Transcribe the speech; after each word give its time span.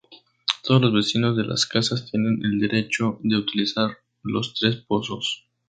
Todos 0.63 0.81
los 0.81 0.93
vecinos 0.93 1.37
de 1.37 1.45
las 1.45 1.67
casas 1.67 2.09
tienen 2.09 2.39
el 2.43 2.57
derecho 2.59 3.19
de 3.21 3.37
utilizar 3.37 3.99
los 4.23 4.55
tres 4.55 4.77
pozos. 4.77 5.47